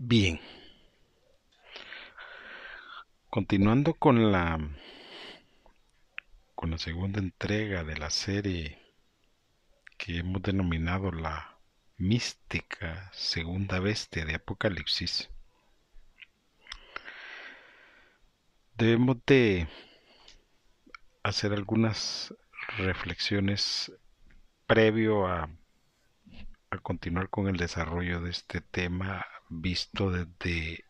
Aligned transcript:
Bien. 0.00 0.38
Continuando 3.30 3.94
con 3.94 4.30
la 4.30 4.56
con 6.54 6.70
la 6.70 6.78
segunda 6.78 7.18
entrega 7.18 7.82
de 7.82 7.96
la 7.96 8.10
serie 8.10 8.78
que 9.96 10.18
hemos 10.18 10.40
denominado 10.42 11.10
la 11.10 11.58
mística 11.96 13.10
segunda 13.12 13.80
bestia 13.80 14.24
de 14.24 14.36
Apocalipsis, 14.36 15.30
debemos 18.76 19.16
de 19.26 19.66
hacer 21.24 21.52
algunas 21.52 22.32
reflexiones 22.76 23.92
previo 24.68 25.26
a, 25.26 25.50
a 26.70 26.78
continuar 26.78 27.30
con 27.30 27.48
el 27.48 27.56
desarrollo 27.56 28.20
de 28.20 28.30
este 28.30 28.60
tema 28.60 29.26
visto 29.48 30.10
desde 30.10 30.84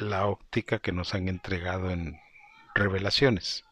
la 0.00 0.26
óptica 0.26 0.78
que 0.78 0.92
nos 0.92 1.14
han 1.14 1.28
entregado 1.28 1.90
en 1.90 2.18
revelaciones. 2.74 3.64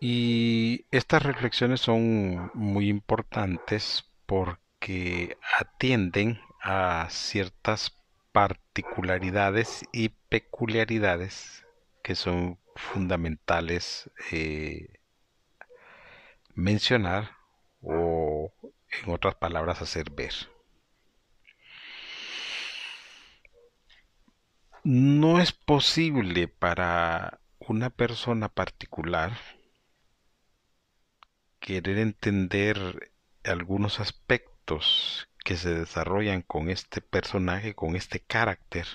Y 0.00 0.86
estas 0.90 1.22
reflexiones 1.22 1.80
son 1.80 2.50
muy 2.54 2.88
importantes 2.88 4.04
porque 4.26 5.36
atienden 5.58 6.40
a 6.62 7.06
ciertas 7.10 7.96
particularidades 8.32 9.84
y 9.92 10.10
peculiaridades 10.28 11.66
que 12.02 12.14
son 12.14 12.58
fundamentales 12.76 14.10
eh, 14.32 15.00
mencionar 16.54 17.32
o 17.82 18.52
en 19.02 19.10
otras 19.12 19.34
palabras 19.34 19.82
hacer 19.82 20.10
ver. 20.10 20.32
No 24.82 25.40
es 25.40 25.52
posible 25.52 26.48
para 26.48 27.40
una 27.58 27.90
persona 27.90 28.48
particular 28.48 29.36
querer 31.58 31.98
entender 31.98 33.12
algunos 33.44 34.00
aspectos 34.00 35.28
que 35.44 35.56
se 35.56 35.74
desarrollan 35.74 36.40
con 36.40 36.70
este 36.70 37.02
personaje, 37.02 37.74
con 37.74 37.94
este 37.94 38.20
carácter 38.20 38.86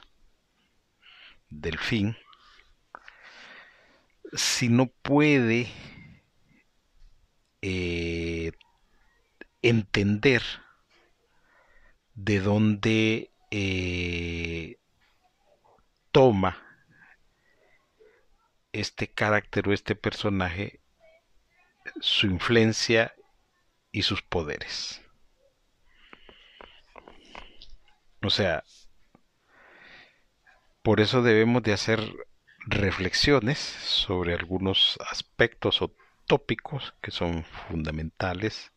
del 1.50 1.78
fin, 1.78 2.18
si 4.34 4.70
no 4.70 4.88
puede 4.88 5.68
eh, 7.62 8.52
entender 9.62 10.42
de 12.16 12.40
dónde 12.40 13.32
eh, 13.52 14.80
toma 16.16 16.58
este 18.72 19.12
carácter 19.12 19.68
o 19.68 19.74
este 19.74 19.96
personaje 19.96 20.80
su 22.00 22.28
influencia 22.28 23.14
y 23.92 24.04
sus 24.04 24.22
poderes. 24.22 25.02
O 28.24 28.30
sea, 28.30 28.64
por 30.82 31.02
eso 31.02 31.22
debemos 31.22 31.64
de 31.64 31.74
hacer 31.74 32.00
reflexiones 32.60 33.60
sobre 33.60 34.36
algunos 34.36 34.98
aspectos 35.12 35.82
o 35.82 35.94
tópicos 36.28 36.94
que 37.02 37.12
son 37.12 37.44
fundamentales 37.44 38.72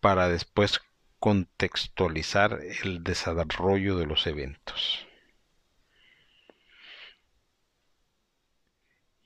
para 0.00 0.28
después 0.28 0.78
contextualizar 1.18 2.60
el 2.84 3.02
desarrollo 3.02 3.96
de 3.96 4.04
los 4.04 4.26
eventos. 4.26 5.05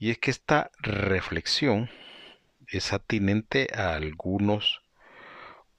Y 0.00 0.11
es 0.11 0.19
que 0.19 0.31
esta 0.31 0.71
reflexión 0.78 1.91
es 2.66 2.94
atinente 2.94 3.69
a 3.75 3.94
algunos 3.94 4.81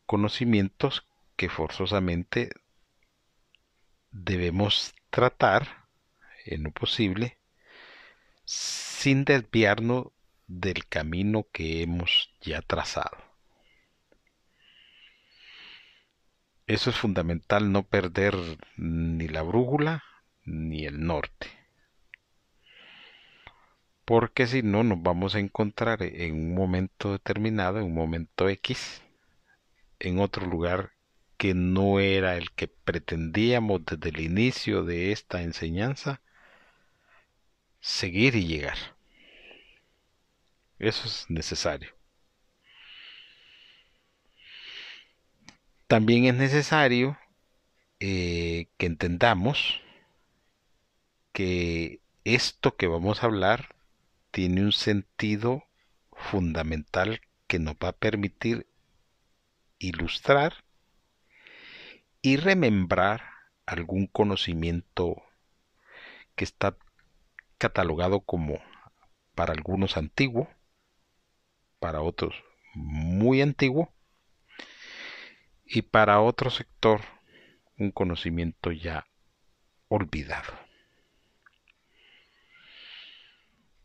conocimientos 0.06 1.08
que 1.36 1.50
forzosamente 1.50 2.52
debemos 4.12 4.94
tratar 5.10 5.88
en 6.46 6.62
lo 6.62 6.72
posible 6.72 7.40
sin 8.46 9.26
desviarnos 9.26 10.10
del 10.46 10.86
camino 10.88 11.48
que 11.52 11.82
hemos 11.82 12.32
ya 12.42 12.62
trazado. 12.62 13.18
Eso 16.68 16.92
es 16.92 16.96
fundamental, 16.96 17.72
no 17.72 17.82
perder 17.88 18.36
ni 18.78 19.28
la 19.28 19.42
brújula 19.42 20.04
ni 20.46 20.86
el 20.86 21.04
norte. 21.04 21.61
Porque 24.12 24.46
si 24.46 24.62
no, 24.62 24.84
nos 24.84 25.02
vamos 25.02 25.36
a 25.36 25.40
encontrar 25.40 26.04
en 26.04 26.34
un 26.34 26.54
momento 26.54 27.14
determinado, 27.14 27.78
en 27.80 27.86
un 27.86 27.94
momento 27.94 28.50
X, 28.50 29.02
en 30.00 30.20
otro 30.20 30.46
lugar 30.46 30.92
que 31.38 31.54
no 31.54 31.98
era 32.02 32.36
el 32.36 32.52
que 32.52 32.68
pretendíamos 32.68 33.86
desde 33.86 34.10
el 34.10 34.20
inicio 34.20 34.84
de 34.84 35.14
esta 35.14 35.44
enseñanza, 35.44 36.20
seguir 37.80 38.36
y 38.36 38.48
llegar. 38.48 38.76
Eso 40.78 41.08
es 41.08 41.26
necesario. 41.30 41.96
También 45.88 46.26
es 46.26 46.36
necesario 46.36 47.18
eh, 48.02 48.68
que 48.78 48.88
entendamos 48.88 49.80
que 51.32 52.02
esto 52.26 52.76
que 52.76 52.88
vamos 52.88 53.24
a 53.24 53.28
hablar 53.28 53.80
tiene 54.32 54.62
un 54.62 54.72
sentido 54.72 55.64
fundamental 56.14 57.22
que 57.48 57.60
nos 57.60 57.76
va 57.76 57.90
a 57.90 57.98
permitir 57.98 58.68
ilustrar 59.78 60.54
y 62.22 62.38
remembrar 62.38 63.24
algún 63.66 64.08
conocimiento 64.08 65.22
que 66.36 66.46
está 66.46 66.78
catalogado 67.58 68.22
como 68.22 68.60
para 69.36 69.54
algunos 69.54 69.98
antiguo, 69.98 70.48
para 71.80 72.02
otros 72.02 72.36
muy 72.74 73.42
antiguo 73.42 73.94
y 75.66 75.82
para 75.82 76.22
otro 76.22 76.50
sector 76.50 77.02
un 77.78 77.92
conocimiento 77.92 78.72
ya 78.72 79.08
olvidado. 79.90 80.71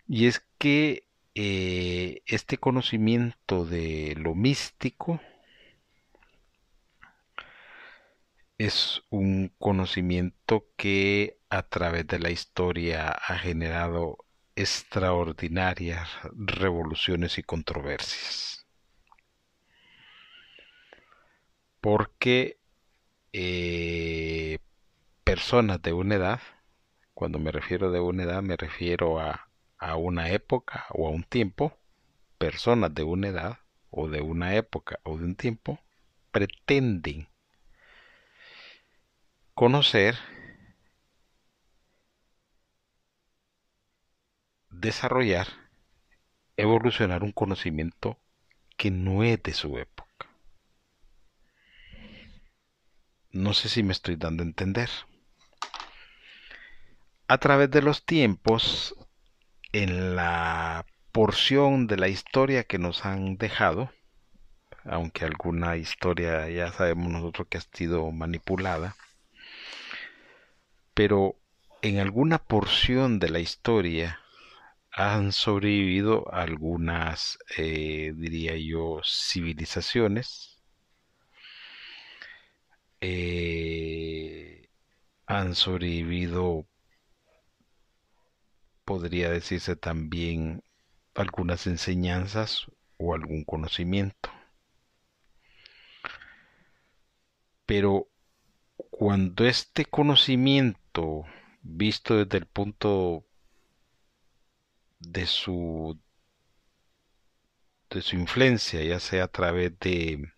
Y 0.09 0.27
es 0.27 0.45
que 0.59 1.09
eh, 1.35 2.23
este 2.27 2.59
conocimiento 2.59 3.67
de 3.67 4.15
lo 4.17 4.35
místico 4.35 5.21
es 8.59 9.03
un 9.11 9.53
conocimiento 9.59 10.67
que 10.77 11.39
a 11.51 11.63
través 11.63 12.07
de 12.07 12.19
la 12.19 12.31
historia 12.31 13.11
ha 13.11 13.39
generado 13.39 14.19
extraordinarias 14.55 16.09
revoluciones 16.35 17.39
y 17.39 17.43
controversias. 17.43 18.67
Porque 21.81 22.59
eh, 23.33 24.59
personas 25.25 25.83
de 25.83 25.93
una 25.93 26.15
edad, 26.17 26.41
cuando 27.15 27.39
me 27.39 27.53
refiero 27.53 27.91
de 27.91 28.01
una 28.01 28.23
edad 28.25 28.43
me 28.43 28.57
refiero 28.57 29.21
a 29.21 29.46
a 29.79 29.97
una 29.97 30.31
época 30.31 30.87
o 30.91 31.09
a 31.09 31.11
un 31.11 31.25
tiempo, 31.25 31.77
personas 32.39 32.95
de 32.95 33.03
una 33.03 33.29
edad 33.29 33.59
o 33.91 34.09
de 34.09 34.21
una 34.21 34.55
época 34.55 35.01
o 35.05 35.17
de 35.17 35.25
un 35.25 35.37
tiempo 35.37 35.79
pretenden 36.31 37.29
conocer, 39.55 40.17
desarrollar, 44.71 45.49
evolucionar 46.57 47.23
un 47.23 47.33
conocimiento 47.33 48.19
que 48.77 48.91
no 48.91 49.23
es 49.23 49.43
de 49.43 49.55
su 49.55 49.79
época. 49.79 50.29
No 53.31 53.55
sé 53.55 53.69
si 53.69 53.83
me 53.83 53.93
estoy 53.93 54.17
dando 54.17 54.43
a 54.43 54.47
entender. 54.47 54.91
A 57.29 57.39
través 57.39 57.71
de 57.71 57.83
los 57.83 58.05
tiempos 58.05 58.95
en 59.73 60.17
la 60.17 60.87
porción 61.13 61.87
de 61.87 61.97
la 61.97 62.09
historia 62.09 62.65
que 62.65 62.79
nos 62.79 63.05
han 63.05 63.37
dejado, 63.37 63.91
aunque 64.85 65.25
alguna 65.25 65.77
historia 65.77 66.49
ya 66.49 66.73
sabemos 66.73 67.11
nosotros 67.11 67.49
que 67.49 67.59
ha 67.59 67.61
sido 67.61 68.11
manipulada, 68.13 68.97
pero 70.95 71.37
en 71.83 71.99
alguna 71.99 72.39
porción 72.39 73.19
de 73.19 73.29
la 73.31 73.39
historia 73.41 74.21
han 74.93 75.33
sobrevivido 75.33 76.33
algunas, 76.33 77.39
eh, 77.59 78.13
diría 78.17 78.57
yo, 78.57 79.03
civilizaciones, 79.05 80.63
eh, 83.01 84.69
han 85.27 85.55
sobrevivido, 85.55 86.67
podría 88.87 89.31
decirse 89.31 89.77
también, 89.77 90.63
algunas 91.15 91.67
enseñanzas 91.67 92.67
o 92.99 93.15
algún 93.15 93.45
conocimiento. 93.45 94.31
Pero 97.67 98.09
cuando 98.91 99.45
este 99.45 99.85
conocimiento, 99.85 101.25
visto 101.63 102.17
desde 102.17 102.39
el 102.39 102.47
punto 102.47 103.27
de 105.01 105.27
su 105.27 106.01
de 107.91 108.03
su 108.03 108.17
influencia, 108.17 108.83
ya 108.83 109.01
sea 109.01 109.25
a 109.25 109.29
través 109.29 109.79
de 109.81 110.33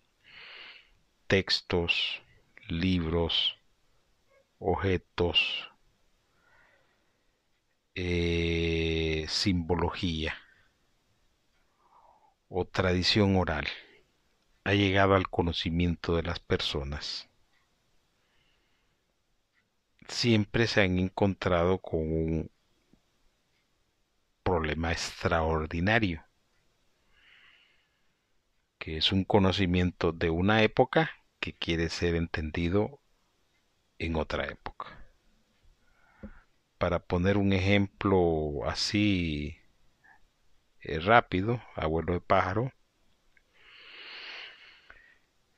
textos, 1.27 2.21
libros, 2.67 3.57
objetos, 4.59 5.69
eh, 8.01 9.25
simbología 9.27 10.33
o 12.47 12.63
tradición 12.65 13.35
oral, 13.35 13.67
ha 14.63 14.73
llegado 14.73 15.15
al 15.15 15.29
conocimiento 15.29 16.15
de 16.15 16.23
las 16.23 16.39
personas. 16.39 17.27
Siempre 20.07 20.67
se 20.67 20.81
han 20.81 20.97
encontrado 20.97 21.79
con 21.79 21.99
un 21.99 22.51
problema 24.43 24.93
extraordinario 24.93 26.23
que 28.77 28.95
es 28.97 29.11
un 29.11 29.25
conocimiento 29.25 30.13
de 30.13 30.29
una 30.29 30.63
época 30.63 31.11
que 31.41 31.53
quiere 31.53 31.89
ser 31.89 32.15
entendido 32.15 33.01
en 33.97 34.15
otra 34.15 34.45
época. 34.45 34.98
Para 36.79 36.99
poner 36.99 37.37
un 37.37 37.53
ejemplo 37.53 38.65
así 38.65 39.57
eh, 40.81 40.99
rápido, 40.99 41.61
abuelo 41.75 42.13
de 42.13 42.21
pájaro, 42.21 42.71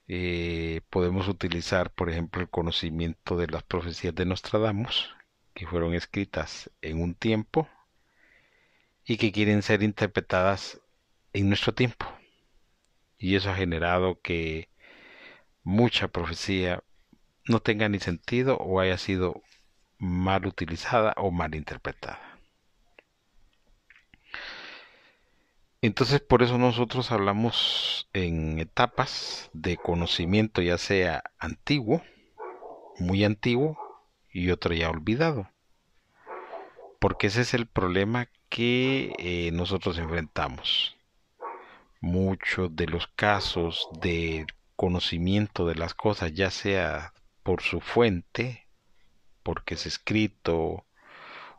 eh, 0.08 0.82
podemos 0.90 1.28
utilizar, 1.28 1.92
por 1.92 2.10
ejemplo, 2.10 2.42
el 2.42 2.50
conocimiento 2.50 3.38
de 3.38 3.48
las 3.48 3.64
profecías 3.64 4.16
de 4.16 4.26
Nostradamus, 4.26 5.16
que 5.54 5.68
fueron 5.68 5.94
escritas 5.94 6.72
en 6.82 7.02
un 7.02 7.14
tiempo 7.14 7.70
y 9.06 9.18
que 9.18 9.32
quieren 9.32 9.62
ser 9.62 9.84
interpretadas 9.84 10.82
en 11.34 11.50
nuestro 11.50 11.74
tiempo. 11.74 12.06
Y 13.20 13.36
eso 13.36 13.52
ha 13.52 13.56
generado 13.56 14.20
que 14.22 14.70
mucha 15.64 16.08
profecía 16.08 16.84
no 17.46 17.60
tenga 17.60 17.90
ni 17.90 18.00
sentido 18.00 18.58
o 18.58 18.80
haya 18.80 18.98
sido 18.98 19.44
mal 20.02 20.48
utilizada 20.48 21.14
o 21.16 21.30
mal 21.30 21.54
interpretada. 21.54 22.20
Entonces 25.84 26.20
por 26.20 26.42
eso 26.42 26.58
nosotros 26.58 27.12
hablamos 27.12 28.10
en 28.14 28.60
etapas 28.60 29.50
de 29.54 29.78
conocimiento 29.78 30.62
ya 30.62 30.78
sea 30.78 31.24
antiguo, 31.40 32.02
muy 33.00 33.24
antiguo 33.24 33.78
y 34.32 34.50
otro 34.50 34.74
ya 34.74 34.90
olvidado. 34.90 35.50
Porque 37.00 37.28
ese 37.28 37.42
es 37.42 37.54
el 37.54 37.68
problema 37.68 38.28
que 38.50 39.14
eh, 39.20 39.52
nosotros 39.54 39.98
enfrentamos 39.98 40.98
muchos 42.00 42.76
de 42.76 42.88
los 42.88 43.08
casos 43.08 43.88
de 44.02 44.48
conocimiento 44.76 45.68
de 45.68 45.76
las 45.76 45.94
cosas, 45.94 46.34
ya 46.34 46.50
sea 46.50 47.14
por 47.44 47.62
su 47.62 47.82
fuente, 47.82 48.61
porque 49.44 49.76
es 49.76 49.86
escrito, 49.86 50.86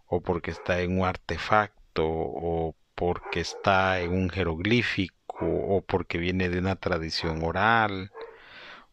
o 0.07 0.21
porque 0.23 0.51
está 0.51 0.81
en 0.81 1.01
un 1.01 1.07
artefacto, 1.07 2.05
o 2.07 2.77
porque 2.95 3.41
está 3.41 4.01
en 4.01 4.13
un 4.13 4.31
jeroglífico, 4.31 5.37
o 5.41 5.83
porque 5.83 6.19
viene 6.19 6.49
de 6.49 6.59
una 6.59 6.77
tradición 6.77 7.43
oral, 7.45 8.13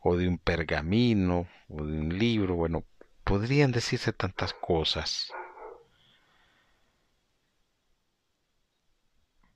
o 0.01 0.15
de 0.15 0.27
un 0.27 0.37
pergamino, 0.37 1.47
o 1.69 1.85
de 1.85 1.99
un 1.99 2.17
libro, 2.17 2.55
bueno, 2.55 2.85
podrían 3.23 3.71
decirse 3.71 4.13
tantas 4.13 4.53
cosas. 4.53 5.31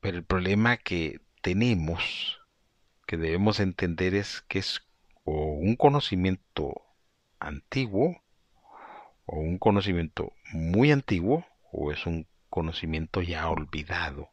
Pero 0.01 0.17
el 0.17 0.25
problema 0.25 0.77
que 0.77 1.21
tenemos, 1.41 2.39
que 3.07 3.17
debemos 3.17 3.59
entender 3.59 4.15
es 4.15 4.41
que 4.41 4.59
es 4.59 4.81
o 5.23 5.53
un 5.53 5.75
conocimiento 5.75 6.81
antiguo, 7.39 8.22
o 9.25 9.39
un 9.39 9.57
conocimiento 9.57 10.33
muy 10.51 10.91
antiguo, 10.91 11.45
o 11.71 11.91
es 11.91 12.05
un 12.05 12.27
conocimiento 12.49 13.21
ya 13.21 13.49
olvidado. 13.49 14.29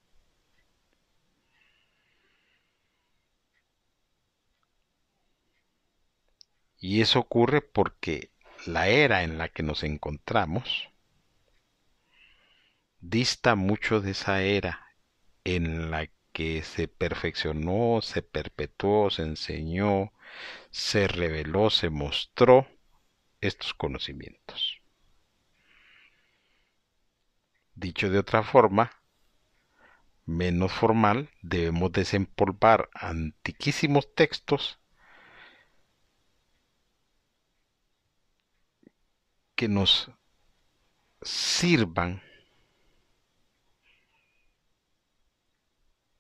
Y 6.81 7.01
eso 7.01 7.21
ocurre 7.21 7.61
porque 7.61 8.31
la 8.67 8.89
era 8.89 9.23
en 9.23 9.39
la 9.39 9.49
que 9.49 9.63
nos 9.63 9.85
encontramos 9.85 10.91
dista 13.01 13.55
mucho 13.55 14.01
de 14.01 14.13
esa 14.13 14.43
era 14.43 14.87
en 15.45 15.91
la 15.91 16.09
que 16.33 16.63
se 16.63 16.89
perfeccionó, 16.89 18.01
se 18.03 18.23
perpetuó, 18.23 19.11
se 19.11 19.23
enseñó, 19.23 20.13
se 20.71 21.09
reveló, 21.09 21.71
se 21.71 21.91
mostró 21.91 22.67
estos 23.41 23.75
conocimientos. 23.75 24.80
Dicho 27.81 28.11
de 28.11 28.19
otra 28.19 28.43
forma, 28.43 28.91
menos 30.27 30.71
formal, 30.71 31.31
debemos 31.41 31.91
desempolvar 31.93 32.91
antiquísimos 32.93 34.15
textos 34.15 34.79
que 39.55 39.67
nos 39.67 40.11
sirvan 41.23 42.23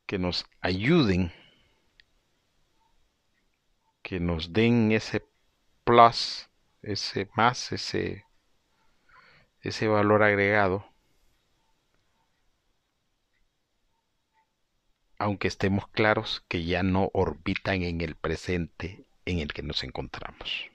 que 0.07 0.19
nos 0.19 0.45
ayuden, 0.61 1.33
que 4.03 4.19
nos 4.19 4.53
den 4.53 4.91
ese 4.93 5.25
plus, 5.85 6.49
ese 6.83 7.29
más, 7.37 7.71
ese, 7.71 8.25
ese 9.61 9.87
valor 9.87 10.25
agregado, 10.25 10.90
aunque 15.21 15.49
estemos 15.49 15.87
claros 15.89 16.43
que 16.49 16.65
ya 16.65 16.83
no 16.83 17.11
orbitan 17.13 17.83
en 17.83 18.01
el 18.01 18.17
presente 18.17 19.05
en 19.27 19.39
el 19.39 19.53
que 19.53 19.63
nos 19.63 19.85
encontramos. 19.85 20.71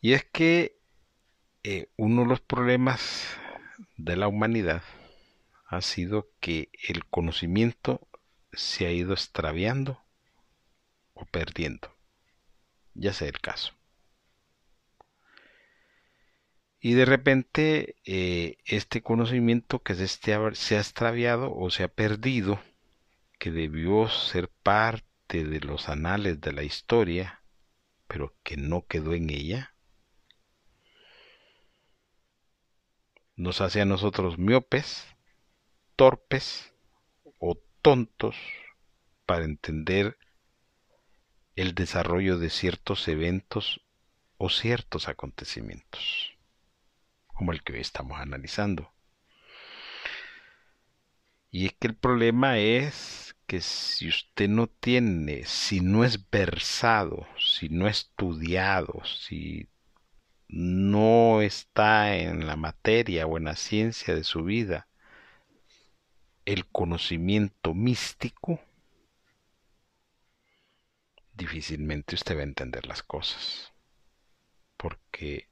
Y 0.00 0.14
es 0.14 0.24
que 0.24 0.80
eh, 1.64 1.90
uno 1.96 2.22
de 2.22 2.28
los 2.28 2.40
problemas 2.40 3.36
de 3.98 4.16
la 4.16 4.26
humanidad 4.26 4.82
ha 5.66 5.82
sido 5.82 6.30
que 6.40 6.70
el 6.88 7.04
conocimiento 7.04 8.08
se 8.54 8.86
ha 8.86 8.90
ido 8.90 9.12
extraviando 9.12 10.02
o 11.12 11.26
perdiendo, 11.26 11.94
ya 12.94 13.12
sea 13.12 13.28
el 13.28 13.38
caso. 13.38 13.74
Y 16.82 16.94
de 16.94 17.04
repente 17.04 17.94
eh, 18.04 18.58
este 18.64 19.02
conocimiento 19.02 19.78
que 19.78 19.94
se, 19.94 20.08
se 20.08 20.76
ha 20.76 20.78
extraviado 20.80 21.54
o 21.54 21.70
se 21.70 21.84
ha 21.84 21.88
perdido, 21.88 22.60
que 23.38 23.52
debió 23.52 24.08
ser 24.08 24.48
parte 24.48 25.44
de 25.44 25.60
los 25.60 25.88
anales 25.88 26.40
de 26.40 26.52
la 26.52 26.64
historia, 26.64 27.44
pero 28.08 28.34
que 28.42 28.56
no 28.56 28.84
quedó 28.86 29.14
en 29.14 29.30
ella, 29.30 29.76
nos 33.36 33.60
hace 33.60 33.80
a 33.80 33.84
nosotros 33.84 34.38
miopes 34.38 35.06
torpes 35.94 36.74
o 37.38 37.56
tontos 37.80 38.36
para 39.24 39.44
entender 39.44 40.18
el 41.54 41.76
desarrollo 41.76 42.38
de 42.38 42.50
ciertos 42.50 43.06
eventos 43.06 43.80
o 44.36 44.48
ciertos 44.48 45.06
acontecimientos, 45.06 46.31
como 47.32 47.52
el 47.52 47.62
que 47.62 47.74
hoy 47.74 47.80
estamos 47.80 48.18
analizando. 48.20 48.92
Y 51.50 51.66
es 51.66 51.74
que 51.74 51.86
el 51.88 51.94
problema 51.96 52.58
es 52.58 53.36
que 53.46 53.60
si 53.60 54.08
usted 54.08 54.48
no 54.48 54.66
tiene, 54.66 55.44
si 55.44 55.80
no 55.80 56.04
es 56.04 56.30
versado, 56.30 57.26
si 57.38 57.68
no 57.68 57.86
ha 57.86 57.90
estudiado, 57.90 59.04
si 59.04 59.68
no 60.48 61.42
está 61.42 62.16
en 62.16 62.46
la 62.46 62.56
materia 62.56 63.26
o 63.26 63.36
en 63.38 63.44
la 63.44 63.56
ciencia 63.56 64.14
de 64.14 64.24
su 64.24 64.44
vida, 64.44 64.88
el 66.44 66.66
conocimiento 66.66 67.74
místico, 67.74 68.60
difícilmente 71.34 72.14
usted 72.14 72.36
va 72.36 72.40
a 72.40 72.44
entender 72.44 72.86
las 72.86 73.02
cosas. 73.02 73.72
porque 74.76 75.48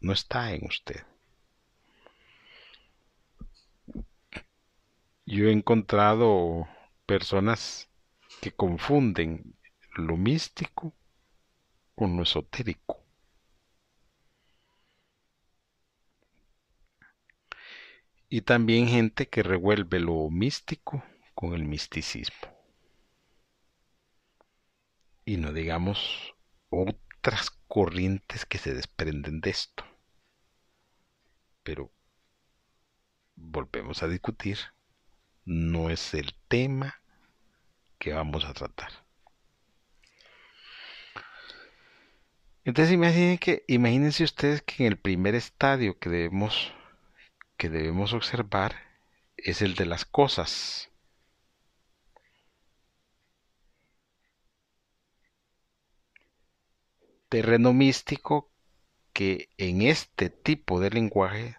no 0.00 0.12
está 0.12 0.52
en 0.54 0.64
usted. 0.66 1.04
Yo 5.30 5.48
he 5.48 5.52
encontrado 5.52 6.66
personas 7.04 7.90
que 8.40 8.50
confunden 8.50 9.58
lo 9.94 10.16
místico 10.16 10.94
con 11.94 12.16
lo 12.16 12.22
esotérico. 12.22 13.04
Y 18.30 18.40
también 18.40 18.88
gente 18.88 19.28
que 19.28 19.42
revuelve 19.42 20.00
lo 20.00 20.30
místico 20.30 21.04
con 21.34 21.52
el 21.52 21.64
misticismo. 21.64 22.48
Y 25.26 25.36
no 25.36 25.52
digamos 25.52 26.34
otras 26.70 27.50
corrientes 27.66 28.46
que 28.46 28.56
se 28.56 28.72
desprenden 28.72 29.42
de 29.42 29.50
esto. 29.50 29.84
Pero 31.62 31.92
volvemos 33.36 34.02
a 34.02 34.08
discutir 34.08 34.56
no 35.48 35.88
es 35.88 36.12
el 36.12 36.34
tema 36.48 37.00
que 37.98 38.12
vamos 38.12 38.44
a 38.44 38.52
tratar. 38.52 38.92
Entonces 42.64 42.92
imaginen 42.92 43.38
que, 43.38 43.64
imagínense 43.66 44.24
ustedes 44.24 44.60
que 44.60 44.84
en 44.84 44.92
el 44.92 44.98
primer 44.98 45.34
estadio 45.34 45.98
que 45.98 46.10
debemos, 46.10 46.74
que 47.56 47.70
debemos 47.70 48.12
observar 48.12 48.76
es 49.38 49.62
el 49.62 49.74
de 49.74 49.86
las 49.86 50.04
cosas. 50.04 50.90
Terreno 57.30 57.72
místico 57.72 58.52
que 59.14 59.48
en 59.56 59.80
este 59.80 60.28
tipo 60.28 60.78
de 60.78 60.90
lenguaje 60.90 61.56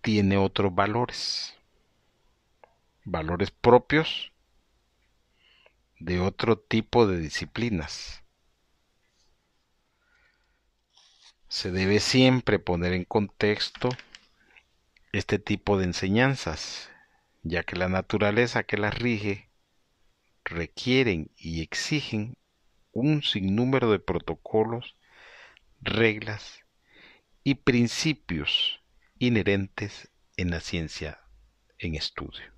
tiene 0.00 0.38
otros 0.38 0.74
valores 0.74 1.57
valores 3.10 3.50
propios 3.50 4.32
de 5.98 6.20
otro 6.20 6.58
tipo 6.58 7.06
de 7.06 7.18
disciplinas. 7.18 8.22
Se 11.48 11.70
debe 11.70 12.00
siempre 12.00 12.58
poner 12.58 12.92
en 12.92 13.04
contexto 13.04 13.88
este 15.12 15.38
tipo 15.38 15.78
de 15.78 15.84
enseñanzas, 15.84 16.90
ya 17.42 17.62
que 17.62 17.76
la 17.76 17.88
naturaleza 17.88 18.64
que 18.64 18.76
las 18.76 18.94
rige 18.98 19.50
requieren 20.44 21.30
y 21.36 21.62
exigen 21.62 22.36
un 22.92 23.22
sinnúmero 23.22 23.90
de 23.90 23.98
protocolos, 23.98 24.96
reglas 25.80 26.64
y 27.42 27.54
principios 27.54 28.82
inherentes 29.18 30.10
en 30.36 30.50
la 30.50 30.60
ciencia 30.60 31.20
en 31.78 31.94
estudio. 31.94 32.57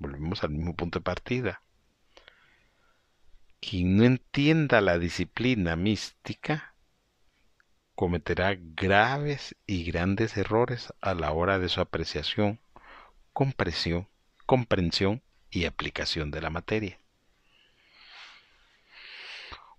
Volvemos 0.00 0.42
al 0.42 0.50
mismo 0.50 0.74
punto 0.74 0.98
de 0.98 1.04
partida. 1.04 1.62
Quien 3.60 3.98
no 3.98 4.04
entienda 4.04 4.80
la 4.80 4.98
disciplina 4.98 5.76
mística 5.76 6.74
cometerá 7.94 8.56
graves 8.58 9.54
y 9.66 9.84
grandes 9.84 10.38
errores 10.38 10.94
a 11.02 11.12
la 11.12 11.32
hora 11.32 11.58
de 11.58 11.68
su 11.68 11.82
apreciación, 11.82 12.58
comprensión, 13.34 14.08
comprensión 14.46 15.22
y 15.50 15.66
aplicación 15.66 16.30
de 16.30 16.40
la 16.40 16.48
materia. 16.48 16.98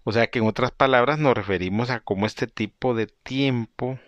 O 0.04 0.12
sea 0.12 0.28
que 0.28 0.38
en 0.38 0.46
otras 0.46 0.70
palabras 0.70 1.18
nos 1.18 1.34
referimos 1.36 1.90
a 1.90 2.00
cómo 2.00 2.28
este 2.28 2.46
tipo 2.46 2.94
de 2.94 3.08
tiempo 3.08 4.00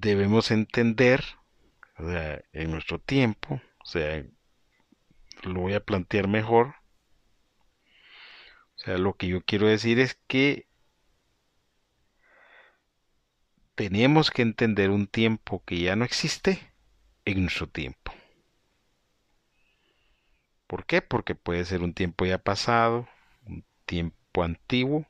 debemos 0.00 0.50
entender, 0.50 1.24
en 1.98 2.70
nuestro 2.70 3.00
tiempo, 3.00 3.60
o 3.80 3.86
sea, 3.86 4.24
lo 5.42 5.60
voy 5.60 5.74
a 5.74 5.84
plantear 5.84 6.28
mejor. 6.28 6.74
O 8.76 8.78
sea, 8.80 8.98
lo 8.98 9.14
que 9.14 9.26
yo 9.26 9.42
quiero 9.44 9.66
decir 9.66 9.98
es 9.98 10.16
que 10.28 10.68
tenemos 13.74 14.30
que 14.30 14.42
entender 14.42 14.90
un 14.90 15.08
tiempo 15.08 15.62
que 15.64 15.80
ya 15.80 15.96
no 15.96 16.04
existe 16.04 16.72
en 17.24 17.42
nuestro 17.42 17.68
tiempo. 17.68 18.12
¿Por 20.68 20.86
qué? 20.86 21.02
Porque 21.02 21.34
puede 21.34 21.64
ser 21.64 21.82
un 21.82 21.94
tiempo 21.94 22.24
ya 22.26 22.38
pasado, 22.38 23.08
un 23.44 23.64
tiempo 23.86 24.44
antiguo, 24.44 25.06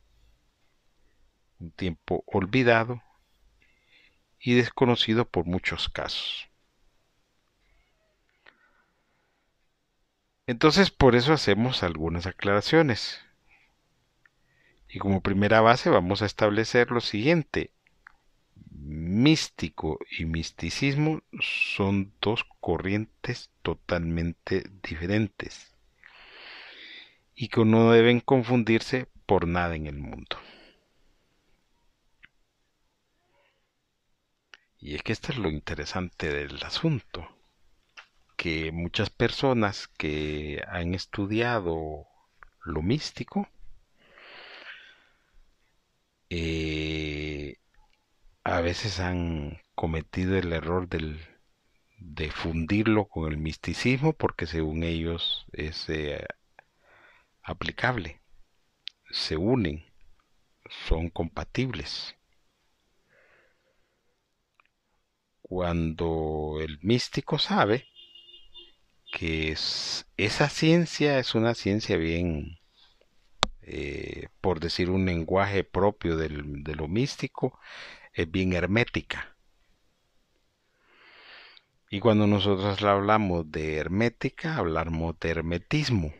un 1.58 1.72
tiempo 1.72 2.22
olvidado 2.26 3.02
y 4.40 4.54
desconocido 4.54 5.24
por 5.24 5.44
muchos 5.44 5.88
casos. 5.88 6.48
Entonces 10.46 10.90
por 10.90 11.14
eso 11.14 11.32
hacemos 11.32 11.82
algunas 11.82 12.26
aclaraciones. 12.26 13.20
Y 14.88 14.98
como 14.98 15.20
primera 15.20 15.60
base 15.60 15.90
vamos 15.90 16.22
a 16.22 16.26
establecer 16.26 16.90
lo 16.90 17.00
siguiente. 17.00 17.70
Místico 18.70 19.98
y 20.10 20.24
misticismo 20.24 21.20
son 21.40 22.14
dos 22.22 22.46
corrientes 22.60 23.50
totalmente 23.62 24.64
diferentes 24.82 25.74
y 27.34 27.48
que 27.48 27.64
no 27.64 27.92
deben 27.92 28.20
confundirse 28.20 29.06
por 29.26 29.46
nada 29.46 29.76
en 29.76 29.86
el 29.86 29.98
mundo. 29.98 30.38
Y 34.80 34.94
es 34.94 35.02
que 35.02 35.12
esto 35.12 35.32
es 35.32 35.38
lo 35.38 35.50
interesante 35.50 36.32
del 36.32 36.62
asunto, 36.64 37.28
que 38.36 38.72
muchas 38.72 39.10
personas 39.10 39.88
que 39.88 40.62
han 40.68 40.94
estudiado 40.94 42.06
lo 42.64 42.82
místico, 42.82 43.48
eh, 46.30 47.56
a 48.44 48.60
veces 48.60 49.00
han 49.00 49.60
cometido 49.74 50.36
el 50.38 50.52
error 50.52 50.88
del, 50.88 51.20
de 51.98 52.30
fundirlo 52.30 53.06
con 53.06 53.30
el 53.30 53.38
misticismo 53.38 54.12
porque 54.12 54.46
según 54.46 54.82
ellos 54.84 55.46
es 55.52 55.88
eh, 55.88 56.26
aplicable, 57.42 58.20
se 59.10 59.36
unen, 59.36 59.84
son 60.86 61.10
compatibles. 61.10 62.17
Cuando 65.48 66.58
el 66.60 66.78
místico 66.82 67.38
sabe 67.38 67.86
que 69.10 69.52
esa 69.52 70.48
ciencia 70.50 71.18
es 71.18 71.34
una 71.34 71.54
ciencia 71.54 71.96
bien, 71.96 72.58
eh, 73.62 74.28
por 74.40 74.60
decir 74.60 74.90
un 74.90 75.06
lenguaje 75.06 75.64
propio 75.64 76.16
de 76.16 76.28
lo 76.74 76.88
místico, 76.88 77.58
es 78.12 78.30
bien 78.30 78.52
hermética. 78.52 79.36
Y 81.90 82.00
cuando 82.00 82.26
nosotros 82.26 82.82
hablamos 82.82 83.50
de 83.50 83.76
hermética, 83.76 84.56
hablamos 84.56 85.18
de 85.20 85.30
hermetismo. 85.30 86.12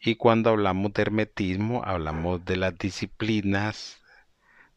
Y 0.00 0.16
cuando 0.16 0.50
hablamos 0.50 0.92
de 0.92 1.02
hermetismo, 1.02 1.84
hablamos 1.84 2.44
de 2.44 2.56
las 2.56 2.76
disciplinas 2.76 4.02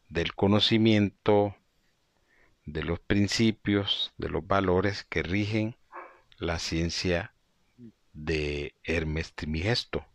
del 0.08 0.34
conocimiento 0.34 1.56
de 2.64 2.82
los 2.82 3.00
principios, 3.00 4.12
de 4.18 4.28
los 4.28 4.46
valores 4.46 5.04
que 5.04 5.22
rigen 5.22 5.76
la 6.38 6.58
ciencia 6.58 7.34
de 8.12 8.74
Hermes 8.84 9.34
Trimigesto, 9.34 10.06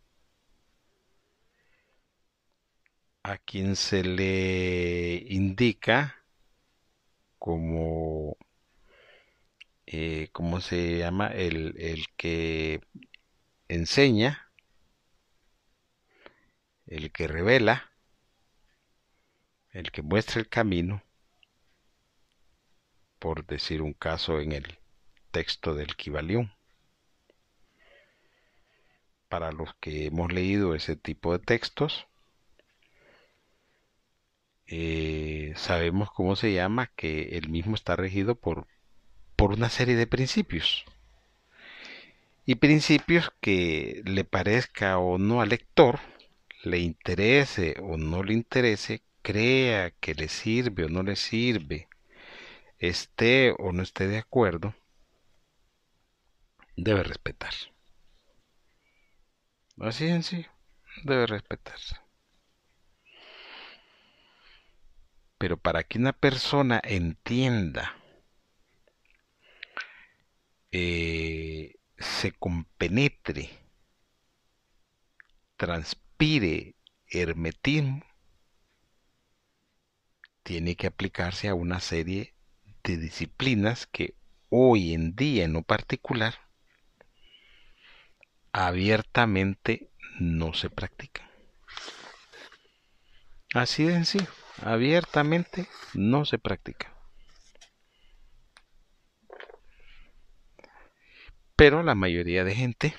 a 3.24 3.38
quien 3.38 3.76
se 3.76 4.04
le 4.04 5.24
indica 5.28 6.24
como, 7.40 8.38
eh, 9.86 10.30
¿cómo 10.32 10.62
se 10.62 11.00
llama? 11.00 11.28
El, 11.28 11.76
el 11.80 12.06
que 12.18 12.82
enseña, 13.68 14.52
el 16.86 17.12
que 17.12 17.28
revela, 17.28 17.92
el 19.72 19.92
que 19.92 20.02
muestra 20.02 20.40
el 20.40 20.48
camino, 20.50 21.04
por 23.26 23.44
decir 23.48 23.82
un 23.82 23.94
caso 23.94 24.40
en 24.40 24.52
el 24.52 24.78
texto 25.32 25.74
del 25.74 25.96
Kibalión. 25.96 26.54
Para 29.30 29.52
los 29.52 29.74
que 29.80 30.06
hemos 30.06 30.32
leído 30.32 30.76
ese 30.76 30.96
tipo 30.96 31.32
de 31.32 31.40
textos, 31.40 32.06
eh, 34.68 35.54
sabemos 35.56 36.12
cómo 36.12 36.36
se 36.36 36.54
llama, 36.54 36.92
que 36.96 37.36
el 37.40 37.50
mismo 37.50 37.74
está 37.74 37.96
regido 37.96 38.36
por, 38.36 38.68
por 39.36 39.54
una 39.54 39.70
serie 39.72 39.96
de 39.96 40.06
principios. 40.06 40.86
Y 42.46 42.54
principios 42.54 43.32
que 43.42 44.04
le 44.06 44.24
parezca 44.24 45.00
o 45.00 45.18
no 45.18 45.42
al 45.42 45.50
lector, 45.50 46.00
le 46.62 46.78
interese 46.78 47.76
o 47.82 47.98
no 47.98 48.22
le 48.22 48.34
interese, 48.34 49.02
crea 49.24 49.90
que 50.00 50.14
le 50.14 50.28
sirve 50.28 50.86
o 50.86 50.90
no 50.90 51.02
le 51.02 51.16
sirve, 51.16 51.88
esté 52.80 53.54
o 53.58 53.72
no 53.72 53.84
esté 53.84 54.08
de 54.08 54.18
acuerdo, 54.18 54.74
debe 56.76 57.04
respetar. 57.04 57.54
Así 59.80 60.08
en 60.08 60.24
sí, 60.24 60.46
debe 61.04 61.28
respetarse. 61.28 61.96
Pero 65.38 65.58
para 65.58 65.84
que 65.84 65.98
una 65.98 66.14
persona 66.14 66.82
entienda, 66.84 67.94
eh, 70.72 71.76
se 71.98 72.32
compenetre, 72.32 73.50
transpire 75.58 76.76
hermetismo, 77.08 78.04
tiene 80.44 80.76
que 80.76 80.88
aplicarse 80.88 81.48
a 81.50 81.56
una 81.56 81.80
serie 81.80 82.35
de 82.86 82.98
disciplinas 82.98 83.88
que 83.88 84.16
hoy 84.50 84.94
en 84.94 85.16
día 85.16 85.44
en 85.44 85.54
lo 85.54 85.64
particular 85.64 86.36
abiertamente 88.54 89.90
no 90.20 90.54
se 90.54 90.70
practican. 90.70 91.28
Así 93.54 93.86
de 93.86 93.94
sencillo, 93.94 94.30
abiertamente 94.62 95.68
no 95.94 96.26
se 96.26 96.38
practica. 96.38 96.94
Pero 101.56 101.84
la 101.84 101.96
mayoría 101.96 102.44
de 102.44 102.54
gente 102.54 102.94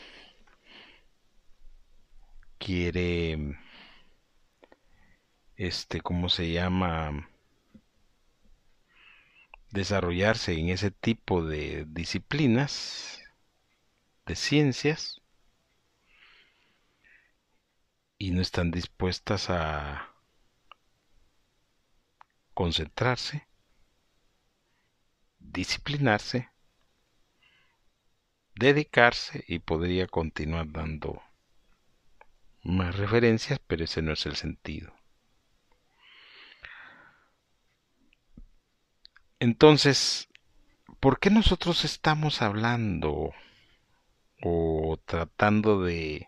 quiere, 2.59 3.57
este, 5.57 6.01
¿cómo 6.01 6.29
se 6.29 6.51
llama? 6.51 7.29
Desarrollarse 9.71 10.55
en 10.55 10.71
ese 10.71 10.91
tipo 10.91 11.45
de 11.45 11.85
disciplinas, 11.89 13.21
de 14.27 14.37
ciencias, 14.37 15.23
y 18.19 18.31
no 18.31 18.41
están 18.41 18.71
dispuestas 18.71 19.51
a 19.51 20.15
concentrarse, 22.55 23.47
disciplinarse, 25.39 26.49
dedicarse 28.55 29.45
y 29.47 29.59
podría 29.59 30.07
continuar 30.07 30.73
dando 30.73 31.23
más 32.63 32.97
referencias, 32.97 33.61
pero 33.67 33.85
ese 33.85 34.01
no 34.01 34.13
es 34.13 34.25
el 34.25 34.37
sentido. 34.37 34.96
Entonces, 39.41 40.29
¿por 41.01 41.19
qué 41.19 41.31
nosotros 41.31 41.85
estamos 41.85 42.43
hablando 42.43 43.33
o 44.43 44.99
tratando 45.07 45.83
de 45.83 46.27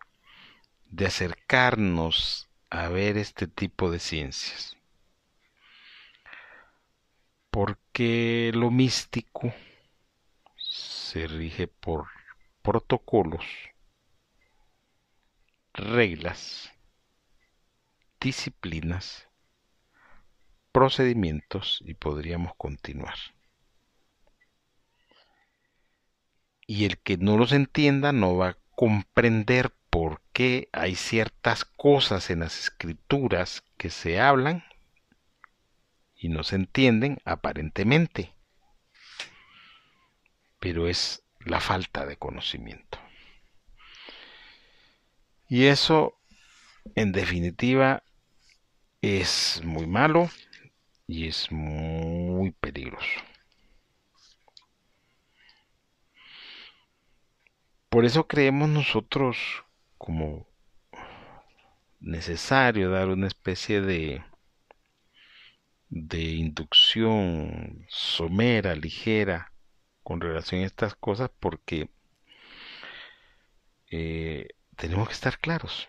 acercarnos 1.07 2.49
a 2.71 2.89
ver 2.89 3.17
este 3.17 3.47
tipo 3.47 3.91
de 3.91 3.99
ciencias. 3.99 4.77
Porque 7.51 8.53
lo 8.55 8.71
místico 8.71 9.53
se 10.57 11.27
rige 11.27 11.67
por 11.67 12.07
protocolos, 12.63 13.45
reglas, 15.73 16.71
disciplinas, 18.21 19.28
procedimientos 20.73 21.83
y 21.85 21.95
podríamos 21.95 22.55
continuar. 22.57 23.17
Y 26.67 26.85
el 26.85 26.99
que 26.99 27.17
no 27.17 27.37
los 27.39 27.53
entienda 27.53 28.13
no 28.13 28.37
va 28.37 28.49
a 28.51 28.59
comprender 28.75 29.73
por 29.91 30.21
qué 30.33 30.69
hay 30.73 30.95
ciertas 30.95 31.65
cosas 31.65 32.31
en 32.31 32.41
las 32.41 32.59
escrituras 32.61 33.65
que 33.77 33.91
se 33.91 34.21
hablan 34.21 34.65
y 36.15 36.29
no 36.29 36.45
se 36.45 36.57
entienden 36.57 37.19
aparentemente, 37.25 38.35
pero 40.61 40.89
es 40.89 41.25
la 41.41 41.61
falta 41.61 42.05
de 42.07 42.17
conocimiento. 42.17 42.99
Y 45.49 45.67
eso, 45.67 46.19
en 46.95 47.13
definitiva, 47.13 48.03
es 49.01 49.63
muy 49.65 49.87
malo 49.87 50.29
y 51.09 51.27
es 51.27 51.51
muy 51.51 52.53
peligroso. 52.53 53.21
Por 57.89 58.05
eso 58.05 58.29
creemos 58.29 58.69
nosotros 58.69 59.37
como 59.97 60.47
necesario 62.01 62.91
dar 62.91 63.09
una 63.09 63.27
especie 63.27 63.81
de 63.81 64.23
de 65.91 66.23
inducción 66.23 67.87
somera, 67.89 68.75
ligera 68.75 69.53
con 70.03 70.21
relación 70.21 70.63
a 70.63 70.67
estas 70.67 70.95
cosas 70.95 71.31
porque 71.41 71.91
eh, 73.91 74.49
tenemos 74.77 75.09
que 75.09 75.15
estar 75.15 75.39
claros. 75.39 75.89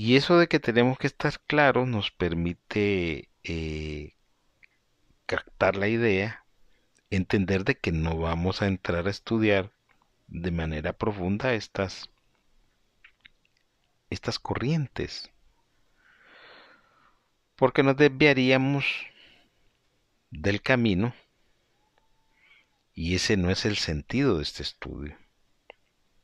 Y 0.00 0.14
eso 0.14 0.38
de 0.38 0.46
que 0.46 0.60
tenemos 0.60 0.96
que 0.96 1.08
estar 1.08 1.40
claros 1.40 1.88
nos 1.88 2.12
permite 2.12 3.28
eh, 3.42 4.14
captar 5.26 5.74
la 5.74 5.88
idea 5.88 6.44
entender 7.10 7.64
de 7.64 7.74
que 7.74 7.90
no 7.90 8.16
vamos 8.16 8.62
a 8.62 8.68
entrar 8.68 9.08
a 9.08 9.10
estudiar 9.10 9.72
de 10.28 10.52
manera 10.52 10.92
profunda 10.92 11.52
estas 11.52 12.10
estas 14.08 14.38
corrientes 14.38 15.32
porque 17.56 17.82
nos 17.82 17.96
desviaríamos 17.96 18.84
del 20.30 20.62
camino 20.62 21.12
y 22.94 23.16
ese 23.16 23.36
no 23.36 23.50
es 23.50 23.64
el 23.64 23.76
sentido 23.76 24.36
de 24.36 24.44
este 24.44 24.62
estudio. 24.62 25.18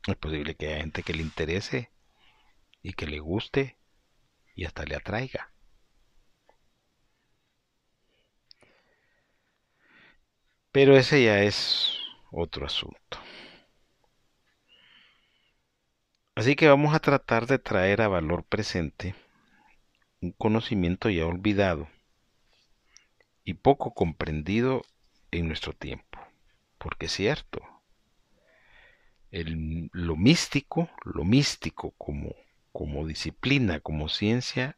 Es 0.07 0.15
posible 0.15 0.55
que 0.55 0.67
haya 0.67 0.77
gente 0.77 1.03
que 1.03 1.13
le 1.13 1.23
interese 1.23 1.89
y 2.85 2.93
que 2.93 3.07
le 3.07 3.19
guste 3.19 3.77
y 4.53 4.65
hasta 4.65 4.85
le 4.85 4.95
atraiga. 4.95 5.51
Pero 10.71 10.95
ese 10.95 11.23
ya 11.23 11.41
es 11.41 11.97
otro 12.31 12.67
asunto. 12.67 13.17
Así 16.35 16.55
que 16.55 16.67
vamos 16.67 16.93
a 16.93 16.99
tratar 16.99 17.47
de 17.47 17.57
traer 17.57 18.03
a 18.03 18.07
valor 18.07 18.43
presente 18.43 19.15
un 20.21 20.31
conocimiento 20.33 21.09
ya 21.09 21.25
olvidado 21.25 21.87
y 23.43 23.55
poco 23.55 23.95
comprendido 23.95 24.83
en 25.31 25.47
nuestro 25.47 25.73
tiempo. 25.73 26.19
Porque 26.77 27.07
es 27.07 27.13
cierto, 27.13 27.63
lo 29.31 30.15
místico, 30.15 30.87
lo 31.03 31.23
místico 31.23 31.91
como, 31.97 32.44
como 32.75 33.07
disciplina, 33.07 33.79
como 33.79 34.09
ciencia, 34.09 34.77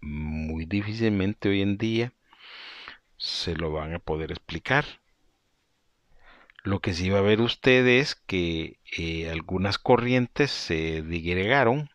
muy 0.00 0.66
difícilmente 0.66 1.48
hoy 1.48 1.62
en 1.62 1.78
día 1.78 2.12
se 3.16 3.56
lo 3.56 3.72
van 3.72 3.94
a 3.94 3.98
poder 3.98 4.32
explicar 4.32 4.84
lo 6.64 6.80
que 6.80 6.94
sí 6.94 7.10
va 7.10 7.18
a 7.18 7.22
ver 7.22 7.40
usted 7.40 7.86
es 7.86 8.14
que 8.14 8.78
eh, 8.96 9.30
algunas 9.30 9.78
corrientes 9.78 10.50
se 10.52 11.02
digregaron 11.02 11.90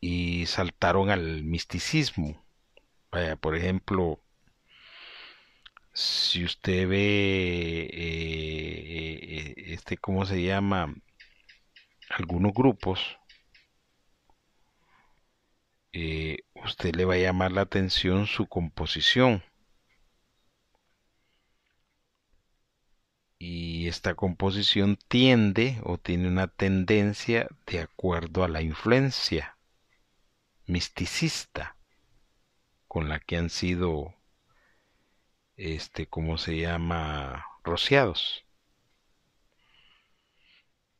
y 0.00 0.46
saltaron 0.46 1.10
al 1.10 1.44
misticismo. 1.44 2.44
Vaya, 3.10 3.36
por 3.36 3.56
ejemplo, 3.56 4.20
si 5.94 6.44
usted 6.44 6.86
ve 6.88 7.88
eh, 7.90 9.54
eh, 9.54 9.54
este, 9.72 9.96
¿cómo 9.96 10.26
se 10.26 10.42
llama? 10.42 10.94
Algunos 12.10 12.52
grupos, 12.52 13.18
usted 16.54 16.94
le 16.94 17.04
va 17.04 17.14
a 17.14 17.18
llamar 17.18 17.52
la 17.52 17.62
atención 17.62 18.26
su 18.26 18.46
composición. 18.46 19.42
y 23.38 23.86
esta 23.86 24.14
composición 24.14 24.96
tiende 25.08 25.80
o 25.84 25.96
tiene 25.98 26.28
una 26.28 26.48
tendencia 26.48 27.48
de 27.66 27.80
acuerdo 27.80 28.42
a 28.44 28.48
la 28.48 28.62
influencia 28.62 29.56
misticista 30.66 31.76
con 32.88 33.08
la 33.08 33.20
que 33.20 33.36
han 33.36 33.50
sido 33.50 34.14
este 35.56 36.06
cómo 36.06 36.36
se 36.38 36.58
llama 36.58 37.46
rociados 37.64 38.44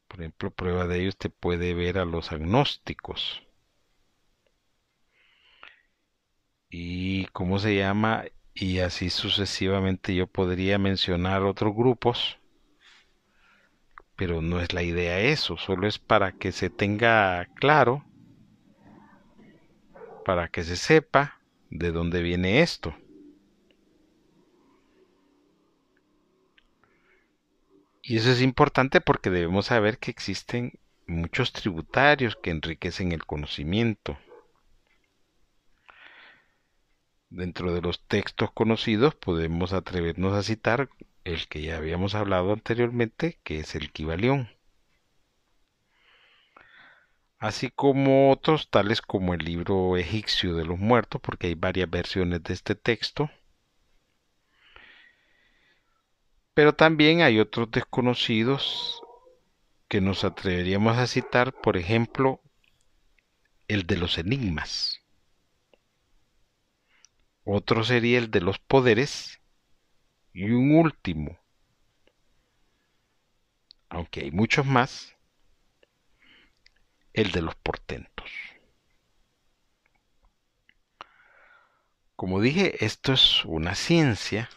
Por 0.06 0.20
ejemplo, 0.20 0.50
prueba 0.50 0.86
de 0.86 1.00
ello 1.00 1.08
usted 1.10 1.30
puede 1.30 1.74
ver 1.74 1.98
a 1.98 2.04
los 2.04 2.32
agnósticos. 2.32 3.47
Y 6.70 7.26
cómo 7.26 7.58
se 7.58 7.76
llama, 7.76 8.24
y 8.54 8.80
así 8.80 9.10
sucesivamente 9.10 10.14
yo 10.14 10.26
podría 10.26 10.78
mencionar 10.78 11.42
otros 11.42 11.74
grupos, 11.74 12.38
pero 14.16 14.42
no 14.42 14.60
es 14.60 14.72
la 14.72 14.82
idea 14.82 15.20
eso, 15.20 15.56
solo 15.56 15.86
es 15.86 15.98
para 15.98 16.32
que 16.32 16.52
se 16.52 16.70
tenga 16.70 17.46
claro, 17.54 18.04
para 20.24 20.48
que 20.48 20.62
se 20.64 20.76
sepa 20.76 21.40
de 21.70 21.92
dónde 21.92 22.20
viene 22.20 22.60
esto. 22.60 22.94
Y 28.02 28.16
eso 28.16 28.30
es 28.30 28.42
importante 28.42 29.00
porque 29.00 29.30
debemos 29.30 29.66
saber 29.66 29.98
que 29.98 30.10
existen 30.10 30.72
muchos 31.06 31.52
tributarios 31.52 32.36
que 32.36 32.50
enriquecen 32.50 33.12
el 33.12 33.24
conocimiento. 33.24 34.18
Dentro 37.30 37.74
de 37.74 37.80
los 37.80 38.02
textos 38.06 38.50
conocidos 38.52 39.14
podemos 39.14 39.72
atrevernos 39.72 40.34
a 40.34 40.42
citar 40.42 40.88
el 41.24 41.48
que 41.48 41.62
ya 41.62 41.76
habíamos 41.76 42.14
hablado 42.14 42.52
anteriormente, 42.52 43.38
que 43.44 43.60
es 43.60 43.74
el 43.74 43.92
Kibalión. 43.92 44.48
Así 47.38 47.70
como 47.70 48.30
otros, 48.30 48.70
tales 48.70 49.00
como 49.02 49.34
el 49.34 49.44
libro 49.44 49.96
egipcio 49.96 50.54
de 50.54 50.64
los 50.64 50.78
muertos, 50.78 51.20
porque 51.20 51.48
hay 51.48 51.54
varias 51.54 51.88
versiones 51.88 52.42
de 52.42 52.54
este 52.54 52.74
texto, 52.74 53.30
Pero 56.58 56.74
también 56.74 57.22
hay 57.22 57.38
otros 57.38 57.70
desconocidos 57.70 59.00
que 59.86 60.00
nos 60.00 60.24
atreveríamos 60.24 60.98
a 60.98 61.06
citar, 61.06 61.52
por 61.52 61.76
ejemplo, 61.76 62.40
el 63.68 63.86
de 63.86 63.96
los 63.96 64.18
enigmas. 64.18 64.97
Otro 67.50 67.82
sería 67.82 68.18
el 68.18 68.30
de 68.30 68.42
los 68.42 68.58
poderes. 68.58 69.40
Y 70.34 70.50
un 70.50 70.76
último, 70.76 71.38
aunque 73.88 74.20
hay 74.20 74.30
muchos 74.30 74.66
más, 74.66 75.16
el 77.14 77.32
de 77.32 77.40
los 77.40 77.54
portentos. 77.54 78.30
Como 82.16 82.42
dije, 82.42 82.84
esto 82.84 83.14
es 83.14 83.46
una 83.46 83.74
ciencia 83.74 84.50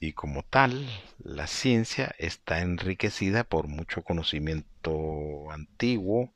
y 0.00 0.14
como 0.14 0.42
tal, 0.42 0.88
la 1.18 1.46
ciencia 1.48 2.14
está 2.16 2.62
enriquecida 2.62 3.44
por 3.44 3.68
mucho 3.68 4.02
conocimiento 4.02 5.50
antiguo, 5.50 6.32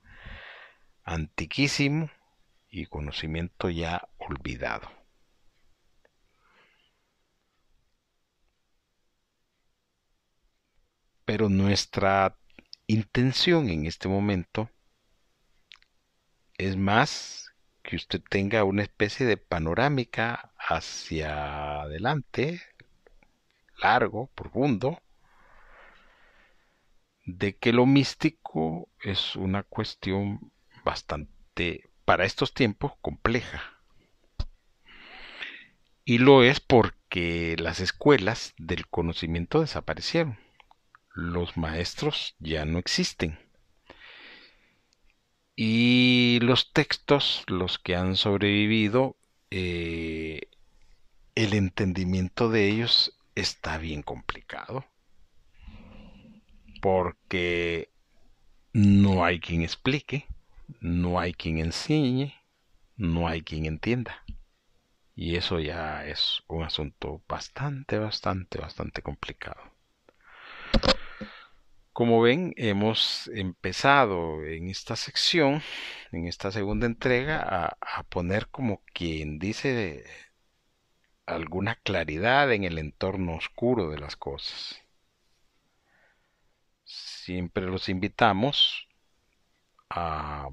antiquísimo 1.04 2.10
y 2.68 2.84
conocimiento 2.84 3.70
ya 3.70 4.10
olvidado. 4.18 5.01
Pero 11.24 11.48
nuestra 11.48 12.36
intención 12.86 13.68
en 13.70 13.86
este 13.86 14.08
momento 14.08 14.70
es 16.58 16.76
más 16.76 17.52
que 17.82 17.96
usted 17.96 18.22
tenga 18.28 18.64
una 18.64 18.82
especie 18.82 19.26
de 19.26 19.36
panorámica 19.36 20.52
hacia 20.56 21.82
adelante, 21.82 22.62
largo, 23.82 24.28
profundo, 24.34 25.02
de 27.24 27.56
que 27.56 27.72
lo 27.72 27.86
místico 27.86 28.88
es 29.00 29.36
una 29.36 29.62
cuestión 29.62 30.52
bastante, 30.84 31.90
para 32.04 32.24
estos 32.24 32.54
tiempos, 32.54 32.92
compleja. 33.00 33.62
Y 36.04 36.18
lo 36.18 36.42
es 36.42 36.60
porque 36.60 37.56
las 37.58 37.80
escuelas 37.80 38.54
del 38.58 38.88
conocimiento 38.88 39.60
desaparecieron. 39.60 40.38
Los 41.14 41.56
maestros 41.56 42.34
ya 42.38 42.64
no 42.64 42.78
existen. 42.78 43.38
Y 45.54 46.38
los 46.40 46.72
textos, 46.72 47.44
los 47.46 47.78
que 47.78 47.96
han 47.96 48.16
sobrevivido, 48.16 49.16
eh, 49.50 50.48
el 51.34 51.52
entendimiento 51.54 52.48
de 52.48 52.68
ellos 52.68 53.18
está 53.34 53.78
bien 53.78 54.02
complicado. 54.02 54.86
Porque 56.80 57.90
no 58.72 59.24
hay 59.24 59.38
quien 59.40 59.62
explique, 59.62 60.26
no 60.80 61.20
hay 61.20 61.34
quien 61.34 61.58
enseñe, 61.58 62.34
no 62.96 63.28
hay 63.28 63.42
quien 63.42 63.66
entienda. 63.66 64.24
Y 65.14 65.36
eso 65.36 65.60
ya 65.60 66.06
es 66.06 66.42
un 66.48 66.64
asunto 66.64 67.22
bastante, 67.28 67.98
bastante, 67.98 68.58
bastante 68.58 69.02
complicado. 69.02 69.71
Como 72.02 72.20
ven, 72.20 72.52
hemos 72.56 73.28
empezado 73.28 74.44
en 74.44 74.68
esta 74.68 74.96
sección, 74.96 75.62
en 76.10 76.26
esta 76.26 76.50
segunda 76.50 76.86
entrega, 76.86 77.76
a, 77.80 78.02
poner 78.08 78.48
como 78.48 78.82
quien 78.92 79.38
dice 79.38 80.04
alguna 81.26 81.76
claridad 81.76 82.52
en 82.52 82.64
el 82.64 82.78
entorno 82.78 83.36
oscuro 83.36 83.88
de 83.88 84.00
las 84.00 84.16
cosas. 84.16 84.82
Siempre 86.82 87.66
los 87.66 87.88
invitamos 87.88 88.88
a 89.88 90.48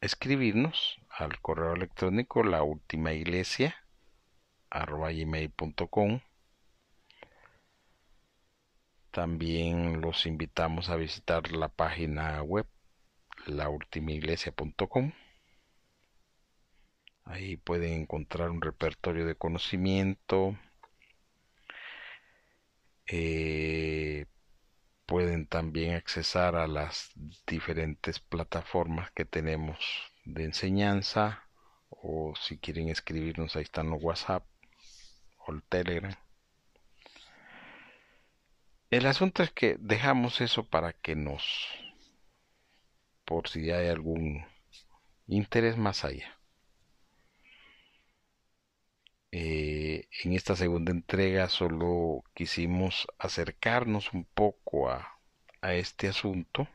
escribirnos 0.00 0.98
al 1.10 1.42
correo 1.42 1.74
electrónico 1.74 2.42
la 2.42 2.62
última 2.62 3.12
iglesia 3.12 3.76
También 9.18 10.00
los 10.00 10.26
invitamos 10.26 10.90
a 10.90 10.94
visitar 10.94 11.50
la 11.50 11.66
página 11.66 12.40
web 12.40 12.68
laultimaiglesia.com 13.46 15.10
Ahí 17.24 17.56
pueden 17.56 17.94
encontrar 18.02 18.48
un 18.48 18.62
repertorio 18.62 19.26
de 19.26 19.34
conocimiento. 19.34 20.56
Eh, 23.08 24.26
pueden 25.04 25.46
también 25.46 25.96
accesar 25.96 26.54
a 26.54 26.68
las 26.68 27.10
diferentes 27.44 28.20
plataformas 28.20 29.10
que 29.10 29.24
tenemos 29.24 29.80
de 30.26 30.44
enseñanza 30.44 31.42
o 31.90 32.34
si 32.36 32.56
quieren 32.56 32.88
escribirnos 32.88 33.56
ahí 33.56 33.64
están 33.64 33.90
los 33.90 34.00
WhatsApp 34.00 34.44
o 35.38 35.52
el 35.52 35.64
Telegram. 35.64 36.14
El 38.90 39.06
asunto 39.06 39.42
es 39.42 39.50
que 39.50 39.76
dejamos 39.80 40.42
eso 40.42 40.62
para 40.68 40.92
que 40.92 41.16
nos, 41.16 41.42
por 43.24 43.48
si 43.48 43.70
hay 43.70 43.88
algún 43.88 44.44
interés 45.26 45.76
más 45.76 46.04
allá. 46.04 46.38
Eh, 49.32 50.06
en 50.22 50.32
esta 50.34 50.54
segunda 50.56 50.92
entrega 50.92 51.48
solo 51.48 52.24
quisimos 52.34 53.06
acercarnos 53.18 54.12
un 54.12 54.24
poco 54.26 54.90
a, 54.90 55.18
a 55.62 55.74
este 55.74 56.08
asunto. 56.08 56.68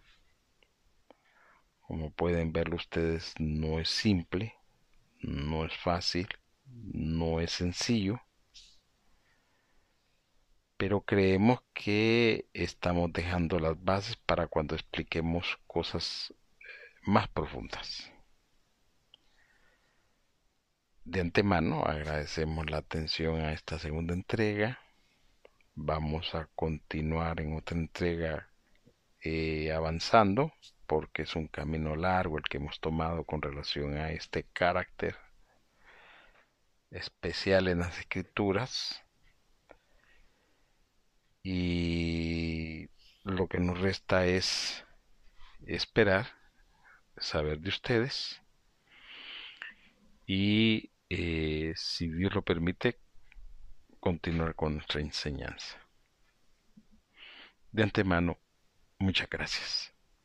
Como 1.82 2.12
pueden 2.12 2.52
ver 2.52 2.73
ustedes, 2.73 3.36
no 3.38 3.80
es 3.80 3.88
simple, 3.89 4.56
no 5.21 5.65
es 5.65 5.76
fácil, 5.78 6.28
no 6.65 7.39
es 7.39 7.52
sencillo, 7.52 8.21
pero 10.83 10.99
creemos 10.99 11.61
que 11.73 12.49
estamos 12.51 13.13
dejando 13.13 13.57
las 13.57 13.81
bases 13.81 14.17
para 14.17 14.47
cuando 14.47 14.75
expliquemos 14.75 15.57
cosas 15.65 16.33
más 17.03 17.29
profundas. 17.29 18.11
De 21.05 21.21
antemano 21.21 21.85
agradecemos 21.85 22.69
la 22.69 22.79
atención 22.79 23.39
a 23.39 23.53
esta 23.53 23.79
segunda 23.79 24.13
entrega. 24.13 24.77
Vamos 25.73 26.35
a 26.35 26.49
continuar 26.53 27.39
en 27.39 27.55
otra 27.55 27.77
entrega 27.77 28.49
eh, 29.21 29.71
avanzando 29.71 30.51
porque 30.85 31.21
es 31.21 31.33
un 31.37 31.47
camino 31.47 31.95
largo 31.95 32.37
el 32.37 32.43
que 32.43 32.57
hemos 32.57 32.81
tomado 32.81 33.23
con 33.23 33.41
relación 33.41 33.95
a 33.95 34.11
este 34.11 34.43
carácter 34.51 35.15
especial 36.91 37.69
en 37.69 37.79
las 37.79 37.97
escrituras 37.99 39.02
y 41.43 42.89
lo 43.23 43.47
que 43.47 43.60
nos 43.60 43.79
resta 43.79 44.25
es 44.25 44.86
esperar 45.65 46.27
saber 47.17 47.60
de 47.60 47.69
ustedes 47.69 48.41
y 50.25 50.91
eh, 51.10 51.73
si 51.75 52.10
Dios 52.10 52.34
lo 52.34 52.41
permite, 52.41 52.99
continuar 53.99 54.56
con 54.56 54.75
nuestra 54.75 55.01
enseñanza. 55.01 55.77
De 57.71 57.84
antemano, 57.84 58.38
muchas 58.99 59.29
gracias. 59.29 59.92